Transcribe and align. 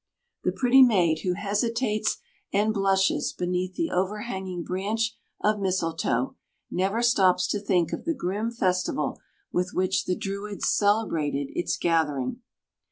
The 0.43 0.51
pretty 0.51 0.81
maid 0.81 1.19
who 1.19 1.33
hesitates 1.33 2.17
and 2.51 2.73
blushes 2.73 3.33
beneath 3.33 3.75
the 3.75 3.91
overhanging 3.91 4.63
branch 4.63 5.15
of 5.43 5.59
mistletoe, 5.59 6.35
never 6.71 7.03
stops 7.03 7.47
to 7.49 7.59
think 7.59 7.93
of 7.93 8.05
the 8.05 8.15
grim 8.15 8.49
festival 8.49 9.19
with 9.51 9.73
which 9.75 10.05
the 10.05 10.15
Druids 10.17 10.67
celebrated 10.67 11.49
its 11.53 11.77
gathering. 11.77 12.37